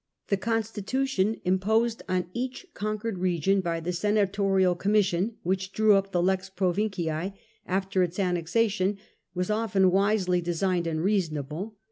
The 0.29 0.37
con 0.37 0.63
stitution 0.63 1.39
imposed 1.45 2.01
on 2.09 2.25
each 2.33 2.65
conquered 2.73 3.19
region, 3.19 3.61
by 3.61 3.79
the 3.79 3.93
sena 3.93 4.25
torial 4.25 4.75
commission 4.75 5.35
which 5.43 5.73
drew 5.73 5.93
up 5.93 6.11
the 6.11 6.23
lex 6.23 6.49
province 6.49 7.35
after 7.67 8.01
its 8.01 8.17
annexation, 8.17 8.97
was 9.35 9.51
often 9.51 9.91
wisely 9.91 10.41
designed 10.41 10.87
and 10.87 11.03
reasonable. 11.03 11.75